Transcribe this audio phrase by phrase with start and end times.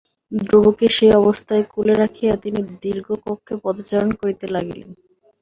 [0.31, 4.89] ধ্রুবকে সেই অবস্থায় কোলে রাখিয়া তিনি দীর্ঘ কক্ষে পদচারণ করিতে লাগিলেন।